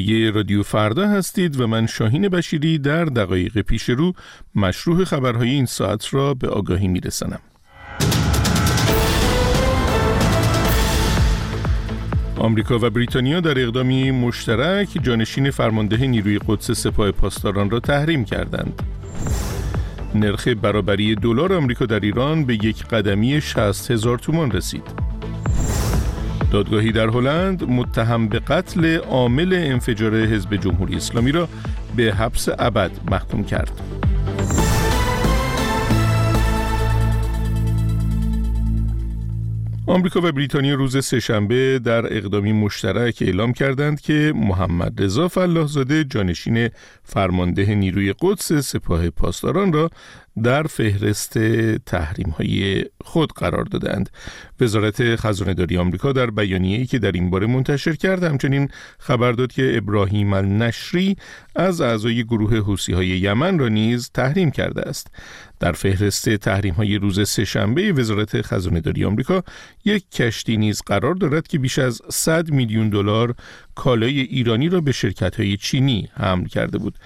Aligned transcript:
یه 0.00 0.30
رادیو 0.30 0.62
فردا 0.62 1.08
هستید 1.08 1.60
و 1.60 1.66
من 1.66 1.86
شاهین 1.86 2.28
بشیری 2.28 2.78
در 2.78 3.04
دقایق 3.04 3.60
پیش 3.60 3.88
رو 3.88 4.12
مشروع 4.54 5.04
خبرهای 5.04 5.50
این 5.50 5.66
ساعت 5.66 6.14
را 6.14 6.34
به 6.34 6.48
آگاهی 6.48 6.88
میرسنم. 6.88 7.40
آمریکا 12.38 12.78
و 12.78 12.90
بریتانیا 12.90 13.40
در 13.40 13.62
اقدامی 13.62 14.10
مشترک 14.10 14.88
جانشین 15.02 15.50
فرمانده 15.50 16.06
نیروی 16.06 16.38
قدس 16.48 16.70
سپاه 16.70 17.10
پاسداران 17.10 17.70
را 17.70 17.80
تحریم 17.80 18.24
کردند. 18.24 18.82
نرخ 20.14 20.48
برابری 20.48 21.14
دلار 21.14 21.52
آمریکا 21.52 21.86
در 21.86 22.00
ایران 22.00 22.44
به 22.44 22.54
یک 22.54 22.84
قدمی 22.84 23.40
60 23.40 23.90
هزار 23.90 24.18
تومان 24.18 24.50
رسید. 24.50 25.07
دادگاهی 26.52 26.92
در 26.92 27.06
هلند 27.06 27.70
متهم 27.70 28.28
به 28.28 28.38
قتل 28.38 28.96
عامل 28.96 29.54
انفجار 29.54 30.16
حزب 30.16 30.56
جمهوری 30.56 30.96
اسلامی 30.96 31.32
را 31.32 31.48
به 31.96 32.14
حبس 32.14 32.48
ابد 32.58 32.90
محکوم 33.10 33.44
کرد. 33.44 33.80
آمریکا 39.88 40.20
و 40.22 40.32
بریتانیا 40.32 40.74
روز 40.74 41.04
سهشنبه 41.04 41.80
در 41.84 42.16
اقدامی 42.16 42.52
مشترک 42.52 43.18
اعلام 43.20 43.52
کردند 43.52 44.00
که 44.00 44.32
محمد 44.36 45.02
رضا 45.02 45.28
فلاحزاده 45.28 46.04
جانشین 46.04 46.68
فرمانده 47.02 47.74
نیروی 47.74 48.14
قدس 48.20 48.52
سپاه 48.52 49.10
پاسداران 49.10 49.72
را 49.72 49.90
در 50.42 50.62
فهرست 50.62 51.38
تحریم 51.78 52.30
های 52.30 52.84
خود 53.04 53.32
قرار 53.32 53.64
دادند. 53.64 54.10
وزارت 54.60 55.16
خزانه 55.16 55.54
داری 55.54 55.76
آمریکا 55.76 56.12
در 56.12 56.30
بیانیه‌ای 56.30 56.86
که 56.86 56.98
در 56.98 57.12
این 57.12 57.30
باره 57.30 57.46
منتشر 57.46 57.92
کرد 57.92 58.22
همچنین 58.24 58.68
خبر 58.98 59.32
داد 59.32 59.52
که 59.52 59.76
ابراهیم 59.76 60.32
النشری 60.32 61.16
از 61.56 61.80
اعضای 61.80 62.24
گروه 62.24 62.56
حوسی 62.56 62.92
های 62.92 63.06
یمن 63.06 63.58
را 63.58 63.68
نیز 63.68 64.10
تحریم 64.14 64.50
کرده 64.50 64.82
است. 64.82 65.06
در 65.60 65.72
فهرست 65.72 66.28
تحریم 66.28 66.74
های 66.74 66.98
روز 66.98 67.28
سهشنبه 67.28 67.92
وزارت 67.92 68.42
خزانه 68.42 68.80
داری 68.80 69.04
آمریکا 69.04 69.42
یک 69.84 70.10
کشتی 70.10 70.56
نیز 70.56 70.82
قرار 70.86 71.14
دارد 71.14 71.48
که 71.48 71.58
بیش 71.58 71.78
از 71.78 72.02
100 72.08 72.50
میلیون 72.50 72.88
دلار 72.88 73.34
کالای 73.74 74.20
ایرانی 74.20 74.68
را 74.68 74.80
به 74.80 74.92
شرکت 74.92 75.40
های 75.40 75.56
چینی 75.56 76.08
حمل 76.14 76.44
کرده 76.44 76.78
بود. 76.78 76.98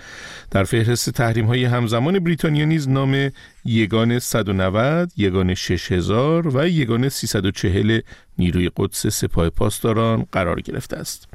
در 0.51 0.65
فهرست 0.65 1.11
تحریم 1.11 1.47
های 1.47 1.65
همزمان 1.65 2.19
بریتانیا 2.19 2.65
نیز 2.65 2.89
نام 2.89 3.22
یگان 3.65 4.19
190 4.19 5.13
یگان 5.17 5.55
6000 5.55 6.57
و 6.57 6.69
یگان 6.69 7.09
340 7.09 8.01
نیروی 8.39 8.71
قدس 8.77 9.07
سپاه 9.07 9.51
پاسداران 9.51 10.27
قرار 10.33 10.61
گرفته 10.61 10.97
است. 10.97 11.29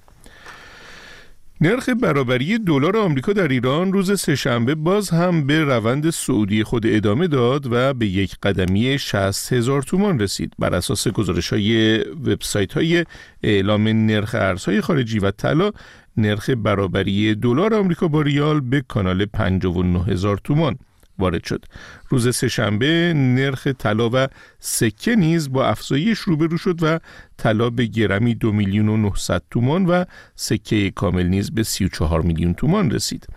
نرخ 1.61 1.89
برابری 1.89 2.57
دلار 2.57 2.97
آمریکا 2.97 3.33
در 3.33 3.47
ایران 3.47 3.93
روز 3.93 4.19
سهشنبه 4.19 4.75
باز 4.75 5.09
هم 5.09 5.47
به 5.47 5.63
روند 5.63 6.09
سعودی 6.09 6.63
خود 6.63 6.83
ادامه 6.87 7.27
داد 7.27 7.67
و 7.71 7.93
به 7.93 8.07
یک 8.07 8.35
قدمی 8.43 8.97
60 8.99 9.53
هزار 9.53 9.81
تومان 9.81 10.19
رسید. 10.19 10.53
بر 10.59 10.75
اساس 10.75 11.07
گزارش 11.07 11.53
های 11.53 11.99
وبسایت 11.99 12.73
های 12.73 13.05
اعلام 13.43 13.87
نرخ 13.87 14.35
ارزهای 14.35 14.81
خارجی 14.81 15.19
و 15.19 15.31
طلا 15.31 15.71
نرخ 16.17 16.49
برابری 16.49 17.35
دلار 17.35 17.73
آمریکا 17.73 18.07
با 18.07 18.21
ریال 18.21 18.59
به 18.59 18.83
کانال 18.87 19.25
59 19.25 20.03
هزار 20.03 20.37
تومان. 20.43 20.77
وارد 21.19 21.43
شد. 21.43 21.65
روز 22.09 22.35
سهشنبه 22.35 23.13
نرخ 23.15 23.67
طلا 23.67 24.09
و 24.13 24.27
سکه 24.59 25.15
نیز 25.15 25.51
با 25.51 25.65
افزایش 25.65 26.19
روبرو 26.19 26.57
شد 26.57 26.79
و 26.81 26.99
طلا 27.37 27.69
به 27.69 27.85
گرمی 27.85 28.35
دو 28.35 28.51
میلیون 28.51 28.89
و 28.89 28.97
900 28.97 29.41
تومان 29.51 29.85
و 29.85 30.05
سکه 30.35 30.91
کامل 30.91 31.27
نیز 31.27 31.51
به 31.51 31.63
34 31.63 32.21
میلیون 32.21 32.53
تومان 32.53 32.91
رسید. 32.91 33.27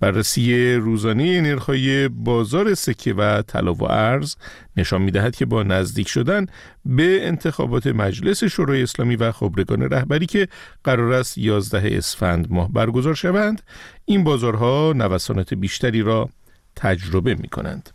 بررسی 0.00 0.74
روزانه 0.74 1.40
نرخ‌های 1.40 2.08
بازار 2.08 2.74
سکه 2.74 3.14
و 3.14 3.42
طلا 3.42 3.74
و 3.74 3.90
ارز 3.90 4.36
نشان 4.76 5.02
می‌دهد 5.02 5.36
که 5.36 5.46
با 5.46 5.62
نزدیک 5.62 6.08
شدن 6.08 6.46
به 6.84 7.26
انتخابات 7.26 7.86
مجلس 7.86 8.44
شورای 8.44 8.82
اسلامی 8.82 9.16
و 9.16 9.32
خبرگان 9.32 9.82
رهبری 9.82 10.26
که 10.26 10.48
قرار 10.84 11.12
است 11.12 11.38
11 11.38 11.96
اسفند 11.96 12.46
ماه 12.50 12.72
برگزار 12.72 13.14
شوند 13.14 13.62
این 14.04 14.24
بازارها 14.24 14.92
نوسانات 14.96 15.54
بیشتری 15.54 16.02
را 16.02 16.28
تجربه 16.76 17.34
می 17.34 17.48
کنند. 17.48 17.90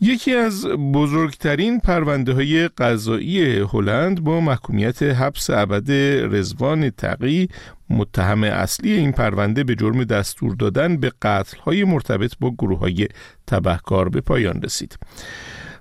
یکی 0.00 0.34
از 0.34 0.66
بزرگترین 0.66 1.80
پرونده 1.80 2.32
های 2.32 2.68
قضایی 2.68 3.58
هلند 3.58 4.24
با 4.24 4.40
محکومیت 4.40 5.02
حبس 5.02 5.50
ابد 5.50 5.90
رزوان 6.34 6.90
تقی 6.90 7.48
متهم 7.90 8.44
اصلی 8.44 8.92
این 8.92 9.12
پرونده 9.12 9.64
به 9.64 9.74
جرم 9.74 10.04
دستور 10.04 10.54
دادن 10.54 10.96
به 10.96 11.12
قتل 11.22 11.58
های 11.58 11.84
مرتبط 11.84 12.32
با 12.40 12.50
گروه 12.50 12.78
های 12.78 13.08
تبهکار 13.46 14.08
به 14.08 14.20
پایان 14.20 14.62
رسید. 14.62 14.98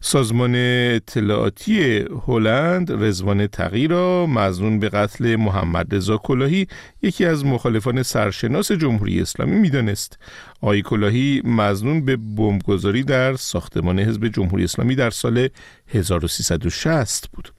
سازمان 0.03 0.55
اطلاعاتی 0.55 2.05
هلند 2.27 2.91
رزوان 2.91 3.47
تغییر 3.47 3.91
را 3.91 4.25
مزنون 4.25 4.79
به 4.79 4.89
قتل 4.89 5.35
محمد 5.35 5.95
رضا 5.95 6.17
کلاهی 6.17 6.67
یکی 7.01 7.25
از 7.25 7.45
مخالفان 7.45 8.03
سرشناس 8.03 8.71
جمهوری 8.71 9.21
اسلامی 9.21 9.55
می‌دانست 9.55 10.17
آقای 10.61 10.81
کلاهی 10.81 11.41
مزنون 11.45 12.05
به 12.05 12.15
بمبگذاری 12.15 13.03
در 13.03 13.35
ساختمان 13.35 13.99
حزب 13.99 14.27
جمهوری 14.27 14.63
اسلامی 14.63 14.95
در 14.95 15.09
سال 15.09 15.47
1360 15.87 17.29
بود. 17.33 17.53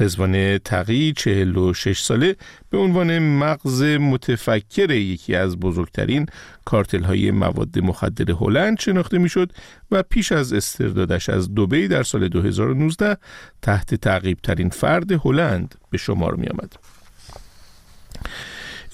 رزوان 0.00 0.58
تقی 0.58 1.12
46 1.16 2.00
ساله 2.00 2.36
به 2.76 2.82
عنوان 2.82 3.18
مغز 3.18 3.82
متفکر 3.82 4.90
یکی 4.90 5.34
از 5.34 5.56
بزرگترین 5.56 6.26
کارتل 6.64 7.02
های 7.02 7.30
مواد 7.30 7.78
مخدر 7.78 8.30
هلند 8.32 8.80
شناخته 8.80 9.18
می‌شد 9.18 9.52
و 9.90 10.02
پیش 10.02 10.32
از 10.32 10.52
استردادش 10.52 11.28
از 11.28 11.54
دوبی 11.54 11.88
در 11.88 12.02
سال 12.02 12.28
2019 12.28 13.16
تحت 13.62 13.94
تعقیب 13.94 14.38
ترین 14.42 14.68
فرد 14.68 15.12
هلند 15.12 15.74
به 15.90 15.98
شمار 15.98 16.34
می 16.34 16.46
آمد. 16.46 16.72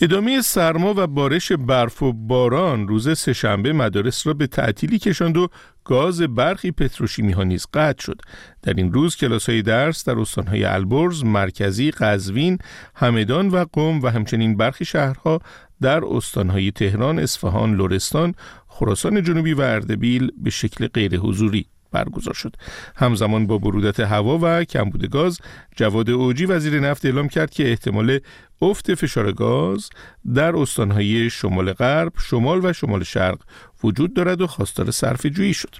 ادامه 0.03 0.41
سرما 0.41 0.95
و 0.97 1.07
بارش 1.07 1.53
برف 1.53 2.03
و 2.03 2.13
باران 2.13 2.89
روز 2.89 3.19
سهشنبه 3.19 3.73
مدارس 3.73 4.27
را 4.27 4.35
به 4.35 4.47
تعطیلی 4.47 4.99
کشاند 4.99 5.37
و 5.37 5.49
گاز 5.85 6.23
برخی 6.23 6.71
پتروشیمی 6.71 7.33
ها 7.33 7.43
نیز 7.43 7.67
قطع 7.75 8.03
شد. 8.03 8.21
در 8.63 8.75
این 8.75 8.93
روز 8.93 9.17
کلاس 9.17 9.49
های 9.49 9.63
درس 9.63 10.05
در 10.05 10.19
استانهای 10.19 10.65
البرز، 10.65 11.25
مرکزی، 11.25 11.91
قزوین، 11.91 12.59
همدان 12.95 13.49
و 13.49 13.65
قم 13.73 14.03
و 14.03 14.09
همچنین 14.09 14.57
برخی 14.57 14.85
شهرها 14.85 15.41
در 15.81 16.05
استانهای 16.05 16.71
تهران، 16.71 17.19
اصفهان، 17.19 17.75
لرستان، 17.75 18.35
خراسان 18.69 19.23
جنوبی 19.23 19.55
و 19.55 19.61
اردبیل 19.61 20.31
به 20.37 20.51
شکل 20.51 20.87
غیر 20.87 21.17
حضوری 21.17 21.67
برگزار 21.93 22.35
شد 22.35 22.57
همزمان 22.97 23.47
با 23.47 23.59
برودت 23.59 24.01
هوا 24.01 24.39
و 24.43 24.65
کمبود 24.65 25.11
گاز 25.11 25.39
جواد 25.77 26.11
اوجی 26.11 26.47
وزیر 26.47 26.81
نفت 26.81 27.05
اعلام 27.05 27.29
کرد 27.29 27.51
که 27.51 27.71
احتمال 27.71 28.19
افت 28.63 28.95
فشار 28.95 29.33
گاز 29.33 29.91
در 30.35 30.57
استانهای 30.57 31.31
شمال 31.31 31.73
غرب، 31.73 32.13
شمال 32.19 32.61
و 32.65 32.73
شمال 32.73 33.03
شرق 33.05 33.39
وجود 33.85 34.15
دارد 34.15 34.41
و 34.41 34.47
خواستار 34.47 34.91
صرف 34.91 35.27
جویی 35.27 35.55
شد. 35.55 35.75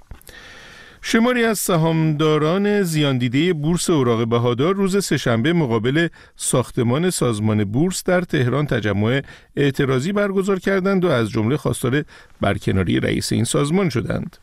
شماری 1.05 1.45
از 1.45 1.59
سهامداران 1.59 2.83
زیاندیده 2.83 3.53
بورس 3.53 3.89
اوراق 3.89 4.27
بهادار 4.27 4.75
روز 4.75 5.05
سهشنبه 5.05 5.53
مقابل 5.53 6.07
ساختمان 6.35 7.09
سازمان 7.09 7.63
بورس 7.63 8.03
در 8.03 8.21
تهران 8.21 8.67
تجمع 8.67 9.21
اعتراضی 9.55 10.11
برگزار 10.11 10.59
کردند 10.59 11.05
و 11.05 11.07
از 11.07 11.29
جمله 11.29 11.57
خواستار 11.57 12.03
برکناری 12.41 12.99
رئیس 12.99 13.31
این 13.31 13.43
سازمان 13.43 13.89
شدند. 13.89 14.37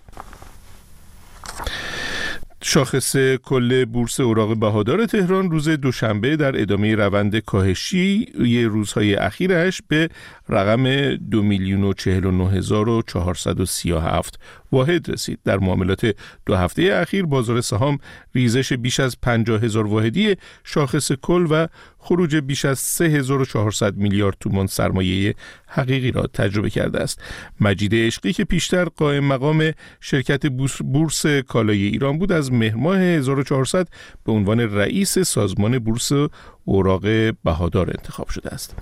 شاخص 2.62 3.16
کل 3.16 3.84
بورس 3.84 4.21
اوراق 4.21 4.56
بهادار 4.56 5.06
تهران 5.06 5.50
روز 5.50 5.69
دوشنبه 5.69 6.37
در 6.37 6.60
ادامه 6.60 6.94
روند 6.94 7.38
کاهشی 7.38 8.26
یه 8.38 8.69
روزهای 8.69 9.15
اخیرش 9.15 9.82
به 9.88 10.09
رقم 10.48 11.15
دو 11.16 11.43
میلیون 11.43 11.85
و 11.85 11.93
چهل 11.93 12.25
و 12.25 12.46
هزار 12.46 12.88
و 12.88 13.02
چهارصد 13.02 13.61
و 13.61 13.67
سی 13.67 13.93
و 13.93 13.99
هفت 13.99 14.40
واحد 14.72 15.11
رسید. 15.11 15.38
در 15.44 15.58
معاملات 15.58 16.17
دو 16.46 16.56
هفته 16.56 16.82
اخیر 16.82 17.26
بازار 17.26 17.61
سهام 17.61 17.99
ریزش 18.34 18.72
بیش 18.72 19.00
از 19.00 19.20
50 19.22 19.64
هزار 19.64 19.87
واحدی 19.87 20.37
شاخص 20.64 21.12
کل 21.12 21.46
و 21.50 21.67
خروج 21.99 22.37
بیش 22.37 22.64
از 22.64 22.78
3400 22.78 23.96
میلیارد 23.96 24.37
تومان 24.40 24.67
سرمایه 24.67 25.34
حقیقی 25.67 26.11
را 26.11 26.22
تجربه 26.22 26.70
کرده 26.70 27.00
است. 27.00 27.22
مجید 27.61 27.94
عشقی 27.94 28.32
که 28.32 28.44
پیشتر 28.44 28.84
قائم 28.84 29.25
مقام 29.25 29.72
شرکت 30.00 30.46
بورس 30.82 31.26
کالای 31.26 31.82
ایران 31.82 32.19
بود 32.19 32.32
از 32.32 32.52
مهر 32.52 32.76
ماه 32.76 32.99
1400 32.99 33.88
به 34.25 34.32
عنوان 34.32 34.61
رئیس 34.61 35.19
سازمان 35.19 35.78
بورس 35.78 36.12
اوراق 36.70 37.02
بهادار 37.44 37.90
انتخاب 37.99 38.28
شده 38.28 38.55
است. 38.55 38.76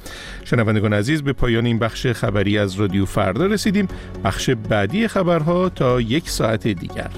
شنوندگان 0.45 0.93
عزیز 0.93 1.23
به 1.23 1.33
پایان 1.33 1.67
این 1.67 1.79
بخش 1.79 2.07
خبری 2.07 2.59
از 2.59 2.75
رادیو 2.75 3.05
فردا 3.05 3.47
رسیدیم. 3.47 3.89
بخش 4.25 4.51
بعدی 4.51 5.09
خبرها 5.09 5.69
تا 5.69 6.01
یک 6.01 6.31
ساعت 6.31 6.69
دیگر. 6.69 7.11